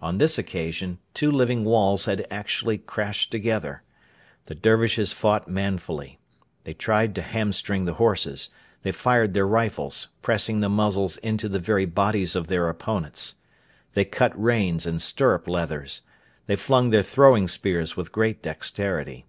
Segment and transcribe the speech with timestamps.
[0.00, 3.82] On this occasion two living walls had actually crashed together.
[4.46, 6.18] The Dervishes fought manfully.
[6.64, 8.48] They tried to hamstring the horses,
[8.80, 13.34] They fired their rifles, pressing the muzzles into the very bodies of their opponents.
[13.92, 16.00] They cut reins and stirrup leathers.
[16.46, 19.26] They flung their throwing spears with great dexterity.